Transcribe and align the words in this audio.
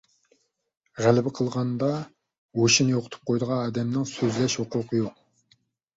غەلىبە 1.05 1.33
قىلغاندا 1.39 1.89
ھوشىنى 2.61 2.95
يوقىتىپ 2.95 3.29
قويىدىغان 3.31 3.63
ئادەمنىڭ 3.67 4.09
سۆزلەش 4.13 4.57
ھوقۇقى 4.63 5.03
يوق! 5.03 5.25